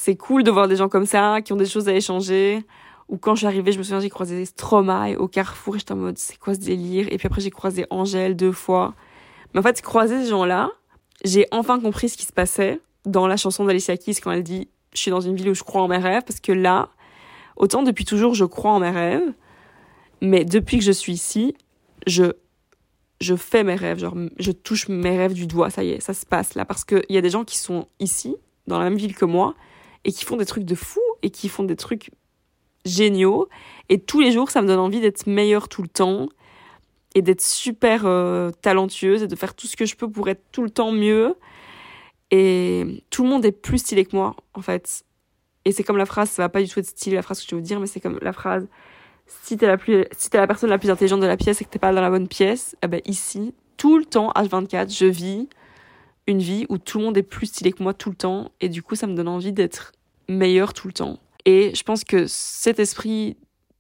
c'est 0.00 0.16
cool 0.16 0.45
de 0.45 0.50
voir 0.50 0.66
des 0.66 0.76
gens 0.76 0.88
comme 0.88 1.04
ça, 1.04 1.42
qui 1.42 1.52
ont 1.52 1.57
des 1.57 1.66
choses 1.66 1.87
à 1.87 1.92
échanger. 1.92 2.64
Ou 3.11 3.19
quand 3.19 3.35
je 3.35 3.40
suis 3.40 3.47
arrivée, 3.47 3.71
je 3.71 3.76
me 3.76 3.83
souviens, 3.83 4.00
j'ai 4.00 4.09
croisé 4.09 4.47
Stromae 4.47 5.14
au 5.19 5.28
Carrefour 5.28 5.76
et 5.76 5.78
j'étais 5.78 5.92
en 5.92 5.97
mode, 5.97 6.16
c'est 6.16 6.38
quoi 6.38 6.54
ce 6.54 6.61
délire? 6.61 7.07
Et 7.11 7.19
puis 7.19 7.26
après, 7.26 7.42
j'ai 7.42 7.50
croisé 7.50 7.85
Angèle 7.90 8.35
deux 8.35 8.52
fois. 8.52 8.95
Mais 9.52 9.61
en 9.61 9.62
fait, 9.62 9.83
croiser 9.83 10.23
ces 10.23 10.30
gens-là, 10.30 10.71
j'ai 11.23 11.47
enfin 11.50 11.78
compris 11.78 12.09
ce 12.09 12.16
qui 12.16 12.25
se 12.25 12.33
passait 12.33 12.80
dans 13.04 13.26
la 13.26 13.37
chanson 13.37 13.62
d'Alicia 13.66 13.95
Keys 13.99 14.14
quand 14.23 14.30
elle 14.30 14.42
dit, 14.42 14.69
je 14.95 15.00
suis 15.00 15.11
dans 15.11 15.21
une 15.21 15.37
ville 15.37 15.50
où 15.50 15.54
je 15.54 15.64
crois 15.64 15.83
en 15.83 15.88
mes 15.88 15.99
rêves, 15.99 16.23
parce 16.26 16.40
que 16.40 16.52
là, 16.52 16.88
autant 17.57 17.83
depuis 17.83 18.07
toujours, 18.07 18.33
je 18.33 18.47
crois 18.47 18.71
en 18.71 18.80
mes 18.80 18.88
rêves, 18.88 19.35
mais 20.23 20.47
depuis 20.47 20.78
que 20.78 20.85
je 20.85 20.92
suis 20.92 21.12
ici, 21.12 21.54
je, 22.07 22.33
je 23.21 23.37
fais 23.37 23.64
mes 23.64 23.75
rêves, 23.75 23.99
genre, 23.99 24.16
je 24.38 24.52
touche 24.52 24.88
mes 24.88 25.19
rêves 25.19 25.35
du 25.35 25.47
doigt, 25.47 25.69
ça 25.69 25.85
y 25.85 25.90
est, 25.90 26.00
ça 26.00 26.14
se 26.14 26.25
passe 26.25 26.54
là, 26.54 26.64
parce 26.64 26.85
qu'il 26.87 27.04
y 27.11 27.19
a 27.19 27.21
des 27.21 27.28
gens 27.28 27.45
qui 27.45 27.59
sont 27.59 27.87
ici, 27.99 28.35
dans 28.66 28.78
la 28.78 28.85
même 28.85 28.97
ville 28.97 29.14
que 29.14 29.26
moi, 29.26 29.54
et 30.04 30.12
qui 30.12 30.25
font 30.25 30.37
des 30.37 30.47
trucs 30.47 30.64
de 30.64 30.75
fou, 30.75 31.00
et 31.23 31.30
qui 31.30 31.49
font 31.49 31.64
des 31.64 31.76
trucs 31.76 32.11
géniaux. 32.85 33.49
Et 33.88 33.99
tous 34.00 34.21
les 34.21 34.33
jours, 34.33 34.50
ça 34.50 34.62
me 34.62 34.66
donne 34.66 34.78
envie 34.78 35.00
d'être 35.00 35.26
meilleure 35.26 35.69
tout 35.69 35.83
le 35.83 35.88
temps 35.88 36.28
et 37.14 37.23
d'être 37.23 37.42
super 37.42 38.07
euh, 38.07 38.50
talentueuse 38.62 39.23
et 39.23 39.26
de 39.26 39.37
faire 39.37 39.54
tout 39.54 39.66
ce 39.66 39.76
que 39.76 39.85
je 39.85 39.97
peux 39.97 40.09
pour 40.09 40.28
être 40.28 40.42
tout 40.52 40.62
le 40.62 40.71
temps 40.71 40.92
mieux. 40.92 41.35
Et 42.30 43.04
tout 43.11 43.25
le 43.25 43.28
monde 43.28 43.45
est 43.45 43.52
plus 43.52 43.78
stylé 43.78 44.04
que 44.04 44.14
moi, 44.14 44.37
en 44.54 44.62
fait. 44.62 45.04
Et 45.64 45.73
c'est 45.73 45.83
comme 45.83 45.97
la 45.97 46.07
phrase, 46.07 46.30
ça 46.30 46.42
va 46.42 46.49
pas 46.49 46.62
du 46.62 46.69
tout 46.69 46.78
être 46.78 46.87
stylé 46.87 47.16
la 47.16 47.23
phrase 47.23 47.40
que 47.40 47.47
je 47.47 47.54
vais 47.54 47.61
vous 47.61 47.66
dire, 47.66 47.80
mais 47.80 47.87
c'est 47.87 48.00
comme 48.00 48.19
la 48.23 48.33
phrase 48.33 48.66
si 49.42 49.57
t'es 49.57 49.66
la 49.66 49.76
plus, 49.76 50.04
si 50.16 50.30
t'es 50.30 50.38
la 50.38 50.47
personne 50.47 50.71
la 50.71 50.78
plus 50.78 50.90
intelligente 50.90 51.21
de 51.21 51.26
la 51.26 51.37
pièce 51.37 51.61
et 51.61 51.64
que 51.64 51.71
t'es 51.71 51.78
pas 51.78 51.92
dans 51.92 52.00
la 52.00 52.11
bonne 52.11 52.28
pièce, 52.28 52.76
eh 52.83 52.88
ben 52.88 53.00
ici, 53.04 53.54
tout 53.76 53.99
le 53.99 54.04
temps, 54.04 54.33
H24, 54.35 54.95
je 54.97 55.07
vis 55.07 55.49
une 56.26 56.40
vie 56.40 56.66
où 56.68 56.78
tout 56.78 56.98
le 56.98 57.04
monde 57.04 57.16
est 57.16 57.22
plus 57.22 57.46
stylé 57.46 57.72
que 57.72 57.82
moi 57.82 57.94
tout 57.94 58.10
le 58.10 58.16
temps, 58.16 58.52
et 58.60 58.68
du 58.68 58.82
coup, 58.82 58.94
ça 58.94 59.06
me 59.06 59.14
donne 59.14 59.28
envie 59.28 59.52
d'être 59.52 59.92
meilleure 60.28 60.72
tout 60.72 60.86
le 60.86 60.92
temps. 60.92 61.18
Et 61.44 61.74
je 61.74 61.82
pense 61.82 62.04
que 62.04 62.26
cet 62.26 62.78
esprit 62.78 63.36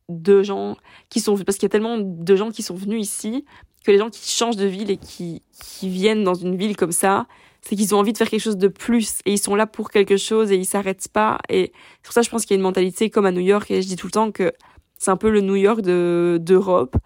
de 0.08 0.42
gens 0.42 0.76
qui 1.08 1.20
sont 1.20 1.36
parce 1.36 1.56
qu'il 1.56 1.64
y 1.64 1.66
a 1.66 1.70
tellement 1.70 1.98
de 1.98 2.36
gens 2.36 2.50
qui 2.50 2.62
sont 2.62 2.74
venus 2.74 3.00
ici 3.00 3.44
que 3.84 3.92
les 3.92 3.98
gens 3.98 4.10
qui 4.10 4.28
changent 4.28 4.56
de 4.56 4.66
ville 4.66 4.90
et 4.90 4.96
qui, 4.96 5.42
qui 5.52 5.88
viennent 5.88 6.24
dans 6.24 6.34
une 6.34 6.56
ville 6.56 6.76
comme 6.76 6.92
ça, 6.92 7.26
c'est 7.62 7.76
qu'ils 7.76 7.94
ont 7.94 7.98
envie 7.98 8.12
de 8.12 8.18
faire 8.18 8.28
quelque 8.28 8.40
chose 8.40 8.56
de 8.56 8.68
plus 8.68 9.20
et 9.24 9.32
ils 9.32 9.38
sont 9.38 9.54
là 9.54 9.66
pour 9.66 9.90
quelque 9.90 10.16
chose 10.16 10.50
et 10.52 10.56
ils 10.56 10.66
s'arrêtent 10.66 11.08
pas. 11.08 11.38
Et 11.48 11.72
c'est 11.96 12.02
pour 12.02 12.12
ça 12.12 12.22
je 12.22 12.30
pense 12.30 12.44
qu'il 12.44 12.54
y 12.54 12.56
a 12.56 12.58
une 12.58 12.62
mentalité 12.62 13.10
comme 13.10 13.26
à 13.26 13.32
New 13.32 13.40
York 13.40 13.70
et 13.70 13.82
je 13.82 13.88
dis 13.88 13.96
tout 13.96 14.06
le 14.06 14.12
temps 14.12 14.32
que 14.32 14.52
c'est 14.98 15.10
un 15.10 15.16
peu 15.16 15.30
le 15.30 15.40
New 15.40 15.56
York 15.56 15.80
de, 15.80 16.38
d'Europe 16.40 16.96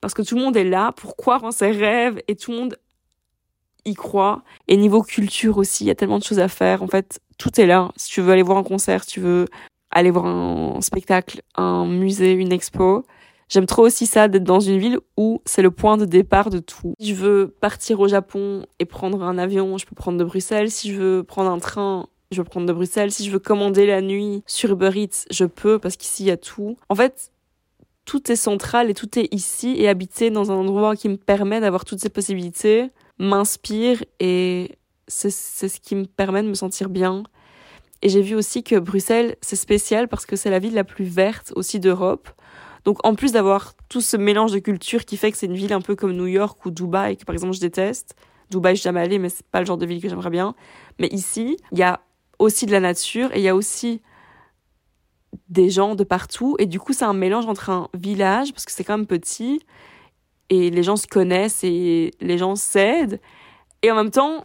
parce 0.00 0.14
que 0.14 0.22
tout 0.22 0.36
le 0.36 0.42
monde 0.42 0.56
est 0.56 0.64
là 0.64 0.92
pour 0.92 1.16
croire 1.16 1.44
en 1.44 1.50
ses 1.50 1.70
rêves 1.70 2.22
et 2.28 2.36
tout 2.36 2.52
le 2.52 2.58
monde 2.58 2.78
y 3.84 3.94
crois. 3.94 4.42
Et 4.68 4.76
niveau 4.76 5.02
culture 5.02 5.58
aussi, 5.58 5.84
il 5.84 5.86
y 5.88 5.90
a 5.90 5.94
tellement 5.94 6.18
de 6.18 6.24
choses 6.24 6.38
à 6.40 6.48
faire. 6.48 6.82
En 6.82 6.88
fait, 6.88 7.20
tout 7.38 7.60
est 7.60 7.66
là. 7.66 7.90
Si 7.96 8.10
tu 8.10 8.20
veux 8.20 8.32
aller 8.32 8.42
voir 8.42 8.58
un 8.58 8.62
concert, 8.62 9.04
si 9.04 9.10
tu 9.10 9.20
veux 9.20 9.46
aller 9.90 10.10
voir 10.10 10.26
un 10.26 10.80
spectacle, 10.80 11.42
un 11.54 11.86
musée, 11.86 12.32
une 12.32 12.52
expo. 12.52 13.06
J'aime 13.48 13.66
trop 13.66 13.82
aussi 13.82 14.06
ça 14.06 14.26
d'être 14.26 14.44
dans 14.44 14.60
une 14.60 14.78
ville 14.78 14.98
où 15.16 15.40
c'est 15.44 15.62
le 15.62 15.70
point 15.70 15.96
de 15.96 16.04
départ 16.04 16.50
de 16.50 16.58
tout. 16.58 16.94
Si 16.98 17.08
je 17.08 17.14
veux 17.14 17.48
partir 17.60 18.00
au 18.00 18.08
Japon 18.08 18.66
et 18.78 18.84
prendre 18.84 19.22
un 19.22 19.38
avion, 19.38 19.78
je 19.78 19.86
peux 19.86 19.94
prendre 19.94 20.18
de 20.18 20.24
Bruxelles. 20.24 20.70
Si 20.70 20.92
je 20.92 21.00
veux 21.00 21.22
prendre 21.22 21.50
un 21.50 21.58
train, 21.58 22.08
je 22.32 22.42
peux 22.42 22.48
prendre 22.48 22.66
de 22.66 22.72
Bruxelles. 22.72 23.12
Si 23.12 23.24
je 23.24 23.30
veux 23.30 23.38
commander 23.38 23.86
la 23.86 24.00
nuit 24.00 24.42
sur 24.46 24.72
Uber 24.72 24.90
Eats, 24.94 25.26
je 25.30 25.44
peux 25.44 25.78
parce 25.78 25.96
qu'ici 25.96 26.24
il 26.24 26.26
y 26.26 26.30
a 26.30 26.36
tout. 26.36 26.76
En 26.88 26.94
fait, 26.94 27.30
tout 28.04 28.30
est 28.32 28.36
central 28.36 28.90
et 28.90 28.94
tout 28.94 29.18
est 29.18 29.32
ici 29.32 29.74
et 29.78 29.88
habité 29.88 30.30
dans 30.30 30.50
un 30.50 30.56
endroit 30.56 30.96
qui 30.96 31.08
me 31.08 31.16
permet 31.16 31.60
d'avoir 31.60 31.84
toutes 31.84 32.00
ces 32.00 32.10
possibilités, 32.10 32.90
m'inspire 33.18 34.04
et 34.20 34.78
c'est 35.06 35.30
ce 35.30 35.80
qui 35.80 35.94
me 35.94 36.04
permet 36.04 36.42
de 36.42 36.48
me 36.48 36.54
sentir 36.54 36.88
bien. 36.88 37.24
Et 38.02 38.08
j'ai 38.08 38.22
vu 38.22 38.34
aussi 38.34 38.62
que 38.62 38.78
Bruxelles, 38.78 39.36
c'est 39.40 39.56
spécial 39.56 40.08
parce 40.08 40.26
que 40.26 40.36
c'est 40.36 40.50
la 40.50 40.58
ville 40.58 40.74
la 40.74 40.84
plus 40.84 41.04
verte 41.04 41.52
aussi 41.56 41.80
d'Europe. 41.80 42.28
Donc 42.84 42.98
en 43.06 43.14
plus 43.14 43.32
d'avoir 43.32 43.74
tout 43.88 44.00
ce 44.00 44.16
mélange 44.16 44.52
de 44.52 44.58
cultures 44.58 45.04
qui 45.04 45.16
fait 45.16 45.32
que 45.32 45.38
c'est 45.38 45.46
une 45.46 45.54
ville 45.54 45.72
un 45.72 45.80
peu 45.80 45.96
comme 45.96 46.12
New 46.12 46.26
York 46.26 46.64
ou 46.66 46.70
Dubaï, 46.70 47.16
que 47.16 47.24
par 47.24 47.34
exemple 47.34 47.54
je 47.54 47.60
déteste. 47.60 48.14
Dubaï, 48.50 48.76
je 48.76 48.80
suis 48.80 48.88
jamais 48.88 49.00
allée, 49.00 49.18
mais 49.18 49.30
c'est 49.30 49.46
pas 49.46 49.60
le 49.60 49.66
genre 49.66 49.78
de 49.78 49.86
ville 49.86 50.02
que 50.02 50.08
j'aimerais 50.08 50.30
bien. 50.30 50.54
Mais 50.98 51.08
ici, 51.08 51.56
il 51.72 51.78
y 51.78 51.82
a 51.82 52.00
aussi 52.38 52.66
de 52.66 52.72
la 52.72 52.80
nature 52.80 53.32
et 53.32 53.38
il 53.38 53.42
y 53.42 53.48
a 53.48 53.56
aussi 53.56 54.02
des 55.48 55.70
gens 55.70 55.94
de 55.94 56.04
partout. 56.04 56.56
Et 56.58 56.66
du 56.66 56.78
coup, 56.78 56.92
c'est 56.92 57.06
un 57.06 57.14
mélange 57.14 57.46
entre 57.46 57.70
un 57.70 57.88
village, 57.94 58.52
parce 58.52 58.64
que 58.64 58.72
c'est 58.72 58.84
quand 58.84 58.98
même 58.98 59.06
petit, 59.06 59.60
et 60.50 60.70
les 60.70 60.82
gens 60.82 60.96
se 60.96 61.06
connaissent 61.06 61.64
et 61.64 62.12
les 62.20 62.38
gens 62.38 62.56
s'aident. 62.56 63.20
Et 63.82 63.90
en 63.90 63.96
même 63.96 64.10
temps, 64.10 64.44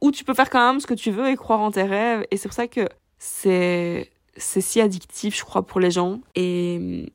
où 0.00 0.10
tu 0.10 0.24
peux 0.24 0.34
faire 0.34 0.50
quand 0.50 0.72
même 0.72 0.80
ce 0.80 0.86
que 0.86 0.94
tu 0.94 1.10
veux 1.10 1.28
et 1.28 1.36
croire 1.36 1.60
en 1.60 1.70
tes 1.70 1.82
rêves. 1.82 2.24
Et 2.30 2.36
c'est 2.36 2.48
pour 2.48 2.54
ça 2.54 2.68
que 2.68 2.88
c'est, 3.18 4.10
c'est 4.36 4.60
si 4.60 4.80
addictif, 4.80 5.36
je 5.36 5.44
crois, 5.44 5.66
pour 5.66 5.80
les 5.80 5.90
gens. 5.90 6.20
Et 6.34 7.12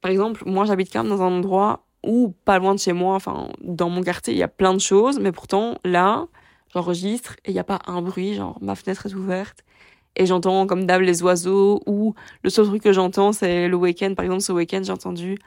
par 0.00 0.10
exemple, 0.10 0.42
moi, 0.46 0.64
j'habite 0.64 0.92
quand 0.92 1.02
même 1.02 1.10
dans 1.10 1.22
un 1.22 1.32
endroit 1.32 1.84
où, 2.04 2.34
pas 2.44 2.58
loin 2.58 2.74
de 2.74 2.80
chez 2.80 2.92
moi, 2.92 3.14
enfin, 3.14 3.48
dans 3.62 3.90
mon 3.90 4.02
quartier, 4.02 4.34
il 4.34 4.38
y 4.38 4.42
a 4.42 4.48
plein 4.48 4.74
de 4.74 4.80
choses, 4.80 5.18
mais 5.18 5.32
pourtant, 5.32 5.78
là, 5.84 6.26
j'enregistre 6.72 7.34
et 7.44 7.50
il 7.50 7.54
n'y 7.54 7.60
a 7.60 7.64
pas 7.64 7.80
un 7.86 8.02
bruit, 8.02 8.34
genre, 8.34 8.58
ma 8.60 8.74
fenêtre 8.74 9.06
est 9.06 9.14
ouverte 9.14 9.64
et 10.18 10.26
j'entends 10.26 10.66
comme 10.66 10.84
d'hab 10.84 11.00
les 11.00 11.22
oiseaux 11.22 11.80
ou 11.86 12.14
le 12.42 12.50
seul 12.50 12.66
truc 12.66 12.82
que 12.82 12.92
j'entends 12.92 13.32
c'est 13.32 13.68
le 13.68 13.76
week-end 13.76 14.14
par 14.14 14.24
exemple 14.24 14.42
ce 14.42 14.52
week-end 14.52 14.80
j'ai 14.82 14.92
entendu 14.92 15.38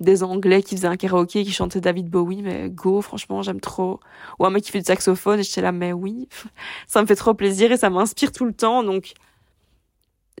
des 0.00 0.22
anglais 0.22 0.62
qui 0.62 0.76
faisaient 0.76 0.88
un 0.88 0.96
karaoké 0.96 1.44
qui 1.44 1.52
chantaient 1.52 1.80
David 1.80 2.08
Bowie 2.08 2.42
mais 2.42 2.70
go 2.70 3.00
franchement 3.02 3.42
j'aime 3.42 3.60
trop 3.60 3.98
ou 4.38 4.46
un 4.46 4.50
mec 4.50 4.62
qui 4.62 4.70
fait 4.70 4.78
du 4.78 4.84
saxophone 4.84 5.40
et 5.40 5.42
j'étais 5.42 5.60
là 5.60 5.72
mais 5.72 5.92
oui 5.92 6.28
ça 6.86 7.02
me 7.02 7.06
fait 7.06 7.16
trop 7.16 7.34
plaisir 7.34 7.72
et 7.72 7.76
ça 7.76 7.90
m'inspire 7.90 8.30
tout 8.30 8.44
le 8.44 8.52
temps 8.52 8.84
donc 8.84 9.14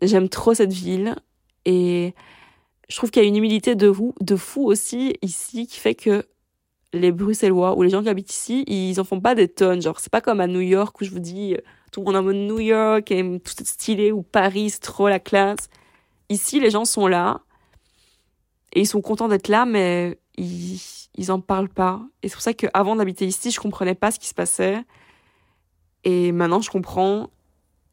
j'aime 0.02 0.28
trop 0.28 0.54
cette 0.54 0.72
ville 0.72 1.16
et 1.64 2.14
je 2.88 2.96
trouve 2.96 3.10
qu'il 3.10 3.22
y 3.22 3.24
a 3.24 3.28
une 3.28 3.36
humilité 3.36 3.74
de, 3.74 3.92
de 4.20 4.36
fou 4.36 4.64
aussi 4.64 5.14
ici 5.22 5.66
qui 5.66 5.78
fait 5.78 5.94
que 5.94 6.24
les 6.92 7.12
Bruxellois 7.12 7.76
ou 7.76 7.82
les 7.82 7.90
gens 7.90 8.02
qui 8.02 8.08
habitent 8.08 8.32
ici, 8.32 8.64
ils 8.66 8.98
en 8.98 9.04
font 9.04 9.20
pas 9.20 9.34
des 9.34 9.48
tonnes. 9.48 9.82
Genre, 9.82 10.00
c'est 10.00 10.10
pas 10.10 10.20
comme 10.20 10.40
à 10.40 10.46
New 10.46 10.60
York 10.60 10.98
où 11.00 11.04
je 11.04 11.10
vous 11.10 11.18
dis, 11.18 11.56
tout 11.92 12.00
le 12.00 12.06
monde 12.06 12.16
en 12.16 12.22
mode 12.22 12.36
New 12.36 12.60
York 12.60 13.10
et 13.10 13.22
tout 13.22 13.52
est 13.60 13.66
stylé 13.66 14.12
ou 14.12 14.22
Paris, 14.22 14.70
c'est 14.70 14.80
trop 14.80 15.08
la 15.08 15.20
classe. 15.20 15.68
Ici, 16.30 16.60
les 16.60 16.70
gens 16.70 16.84
sont 16.84 17.06
là 17.06 17.40
et 18.78 18.82
ils 18.82 18.86
sont 18.86 19.00
contents 19.00 19.26
d'être 19.26 19.48
là, 19.48 19.66
mais 19.66 20.20
ils, 20.36 20.80
ils 21.16 21.32
en 21.32 21.40
parlent 21.40 21.68
pas. 21.68 22.00
Et 22.22 22.28
c'est 22.28 22.34
pour 22.34 22.42
ça 22.42 22.54
qu'avant 22.54 22.94
d'habiter 22.94 23.26
ici, 23.26 23.50
je 23.50 23.58
comprenais 23.58 23.96
pas 23.96 24.12
ce 24.12 24.20
qui 24.20 24.28
se 24.28 24.34
passait. 24.34 24.84
Et 26.04 26.30
maintenant, 26.30 26.60
je 26.60 26.70
comprends. 26.70 27.28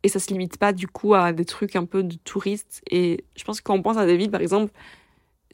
Et 0.03 0.09
ça 0.09 0.19
se 0.19 0.27
limite 0.29 0.59
pas 0.59 0.73
du 0.73 0.87
coup 0.87 1.15
à 1.15 1.33
des 1.33 1.43
trucs 1.43 1.75
un 1.75 1.85
peu 1.85 2.03
de 2.03 2.13
touristes. 2.17 2.83
Et 2.91 3.25
je 3.35 3.43
pense 3.43 3.61
que 3.61 3.63
quand 3.63 3.73
on 3.73 3.81
pense 3.81 3.97
à 3.97 4.05
des 4.05 4.15
villes, 4.15 4.29
par 4.29 4.41
exemple, 4.41 4.71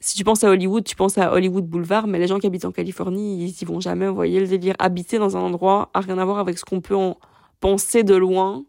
si 0.00 0.18
tu 0.18 0.22
penses 0.22 0.44
à 0.44 0.50
Hollywood, 0.50 0.84
tu 0.84 0.96
penses 0.96 1.16
à 1.16 1.32
Hollywood 1.32 1.64
Boulevard, 1.64 2.08
mais 2.08 2.18
les 2.18 2.26
gens 2.26 2.38
qui 2.38 2.46
habitent 2.46 2.66
en 2.66 2.72
Californie, 2.72 3.42
ils 3.42 3.62
y 3.62 3.64
vont 3.64 3.80
jamais. 3.80 4.08
Vous 4.08 4.14
voyez 4.14 4.38
le 4.38 4.46
délire. 4.46 4.74
Habiter 4.78 5.18
dans 5.18 5.38
un 5.38 5.40
endroit 5.40 5.88
a 5.94 6.00
rien 6.00 6.18
à 6.18 6.26
voir 6.26 6.40
avec 6.40 6.58
ce 6.58 6.66
qu'on 6.66 6.82
peut 6.82 6.94
en 6.94 7.16
penser 7.58 8.04
de 8.04 8.14
loin. 8.14 8.66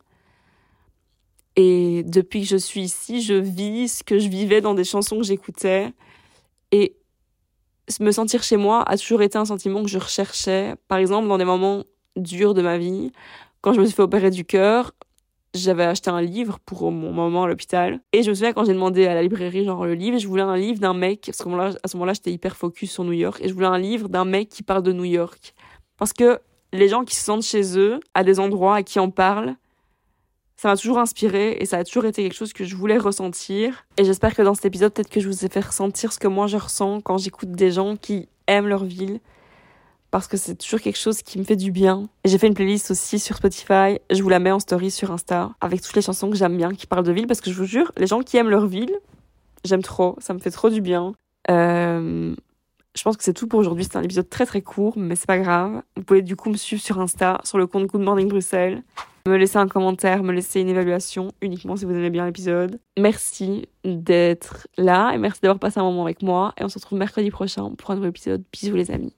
Et 1.58 2.04
depuis 2.06 2.44
que 2.44 2.48
je 2.48 2.56
suis 2.56 2.84
ici, 2.84 3.22
je 3.22 3.34
vis 3.34 3.98
ce 3.98 4.04
que 4.06 4.18
je 4.18 4.30
vivais 4.30 4.62
dans 4.62 4.76
des 4.76 4.86
chansons 4.86 5.18
que 5.18 5.24
j'écoutais. 5.24 5.92
Et 6.74 6.98
me 8.00 8.12
sentir 8.12 8.42
chez 8.42 8.58
moi 8.58 8.82
a 8.82 8.98
toujours 8.98 9.22
été 9.22 9.38
un 9.38 9.46
sentiment 9.46 9.84
que 9.84 9.90
je 9.90 10.00
recherchais. 10.00 10.74
Par 10.88 10.98
exemple, 10.98 11.28
dans 11.28 11.38
des 11.38 11.46
moments 11.46 11.84
durs 12.16 12.56
de 12.56 12.64
ma 12.64 12.80
vie, 12.80 13.12
quand 13.62 13.74
je 13.74 13.80
me 13.80 13.86
suis 13.86 13.94
fait 13.94 14.02
opérer 14.02 14.32
du 14.32 14.44
cœur, 14.44 14.92
j'avais 15.54 15.84
acheté 15.84 16.10
un 16.10 16.22
livre 16.22 16.58
pour 16.66 16.92
mon 16.92 17.12
moment 17.12 17.44
à 17.44 17.48
l'hôpital. 17.48 18.02
Et 18.12 18.24
je 18.24 18.30
me 18.32 18.34
souviens 18.34 18.54
quand 18.54 18.66
j'ai 18.66 18.74
demandé 18.74 19.06
à 19.06 19.14
la 19.14 19.22
librairie, 19.22 19.66
genre 19.66 19.86
le 19.86 19.94
livre, 19.94 20.18
je 20.18 20.28
voulais 20.28 20.42
un 20.42 20.58
livre 20.58 20.80
d'un 20.80 20.96
mec, 20.96 21.22
parce 21.28 21.38
qu'à 21.38 21.44
ce 21.88 21.96
moment-là, 21.98 22.14
j'étais 22.14 22.32
hyper 22.32 22.58
focus 22.58 22.92
sur 22.92 23.04
New 23.04 23.14
York, 23.14 23.40
et 23.40 23.50
je 23.50 23.54
voulais 23.54 23.68
un 23.68 23.78
livre 23.78 24.10
d'un 24.10 24.26
mec 24.26 24.50
qui 24.50 24.64
parle 24.64 24.82
de 24.82 24.94
New 24.94 25.06
York. 25.06 25.54
Parce 25.98 26.12
que 26.12 26.40
les 26.72 26.88
gens 26.90 27.06
qui 27.06 27.16
se 27.16 27.24
sentent 27.24 27.44
chez 27.44 27.78
eux, 27.78 28.00
à 28.16 28.24
des 28.24 28.40
endroits 28.40 28.80
et 28.80 28.84
qui 28.84 29.00
en 29.00 29.12
parlent, 29.12 29.56
ça 30.64 30.70
m'a 30.70 30.78
toujours 30.78 31.00
inspiré 31.00 31.58
et 31.60 31.66
ça 31.66 31.80
a 31.80 31.84
toujours 31.84 32.06
été 32.06 32.24
quelque 32.24 32.38
chose 32.38 32.54
que 32.54 32.64
je 32.64 32.78
voulais 32.78 32.98
ressentir. 32.98 33.86
Et 33.98 34.06
j'espère 34.06 34.34
que 34.34 34.42
dans 34.42 34.54
cet 34.54 34.64
épisode, 34.64 34.94
peut-être 34.94 35.10
que 35.10 35.20
je 35.20 35.28
vous 35.28 35.44
ai 35.44 35.50
fait 35.50 35.60
ressentir 35.60 36.14
ce 36.14 36.20
que 36.20 36.30
moi 36.30 36.48
je 36.48 36.56
ressens 36.56 37.02
quand 37.02 37.18
j'écoute 37.18 37.52
des 37.52 37.70
gens 37.70 37.98
qui 37.98 38.30
aiment 38.48 38.70
leur 38.70 38.86
ville. 38.86 39.20
Parce 40.10 40.30
que 40.30 40.38
c'est 40.38 40.56
toujours 40.56 40.80
quelque 40.80 40.98
chose 40.98 41.22
qui 41.22 41.38
me 41.38 41.44
fait 41.44 41.58
du 41.58 41.74
bien. 41.74 42.08
J'ai 42.24 42.38
fait 42.38 42.48
une 42.48 42.54
playlist 42.54 42.92
aussi 42.92 43.20
sur 43.20 43.36
Spotify. 43.36 44.00
Je 44.10 44.24
vous 44.24 44.30
la 44.30 44.40
mets 44.40 44.52
en 44.52 44.60
story 44.62 44.90
sur 44.90 45.12
Insta. 45.12 45.52
Avec 45.60 45.82
toutes 45.82 45.98
les 45.98 46.02
chansons 46.02 46.30
que 46.30 46.38
j'aime 46.38 46.56
bien, 46.56 46.74
qui 46.74 46.88
parlent 46.88 47.04
de 47.04 47.12
ville. 47.12 47.28
Parce 47.28 47.42
que 47.42 47.52
je 47.52 47.58
vous 47.58 47.66
jure, 47.66 47.92
les 47.98 48.08
gens 48.08 48.22
qui 48.22 48.38
aiment 48.38 48.50
leur 48.50 48.66
ville, 48.66 48.96
j'aime 49.66 49.84
trop. 49.84 50.16
Ça 50.20 50.34
me 50.34 50.40
fait 50.40 50.52
trop 50.52 50.70
du 50.70 50.80
bien. 50.80 51.12
Euh, 51.52 52.34
je 52.96 53.04
pense 53.04 53.18
que 53.18 53.24
c'est 53.26 53.34
tout 53.34 53.48
pour 53.48 53.60
aujourd'hui. 53.60 53.84
C'est 53.84 53.98
un 53.98 54.04
épisode 54.04 54.30
très 54.30 54.46
très 54.46 54.62
court, 54.62 54.94
mais 54.98 55.18
c'est 55.18 55.28
pas 55.28 55.40
grave. 55.40 55.82
Vous 55.98 56.04
pouvez 56.04 56.22
du 56.22 56.38
coup 56.38 56.50
me 56.50 56.56
suivre 56.56 56.82
sur 56.82 57.02
Insta, 57.02 57.42
sur 57.44 57.58
le 57.58 57.68
compte 57.68 57.88
Good 57.88 58.00
Morning 58.00 58.30
Bruxelles. 58.30 58.82
Me 59.26 59.38
laisser 59.38 59.58
un 59.58 59.70
commentaire, 59.70 60.22
me 60.22 60.34
laisser 60.34 60.60
une 60.60 60.68
évaluation, 60.68 61.32
uniquement 61.42 61.78
si 61.78 61.86
vous 61.86 61.92
aimez 61.92 62.10
bien 62.10 62.26
l'épisode. 62.26 62.82
Merci 63.00 63.70
d'être 63.86 64.68
là 64.78 65.14
et 65.14 65.18
merci 65.18 65.40
d'avoir 65.42 65.60
passé 65.60 65.80
un 65.80 65.84
moment 65.84 66.04
avec 66.04 66.22
moi. 66.22 66.54
Et 66.60 66.64
on 66.66 66.68
se 66.70 66.78
retrouve 66.78 67.00
mercredi 67.00 67.32
prochain 67.32 67.72
pour 67.76 67.92
un 67.92 67.96
nouveau 67.96 68.10
épisode. 68.10 68.44
Bisous 68.52 68.76
les 68.76 68.92
amis. 68.92 69.14